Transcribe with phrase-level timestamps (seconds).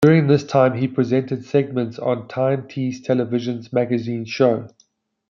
[0.03, 4.67] During this time he also presented segments on Tyne Tees Television's magazine show.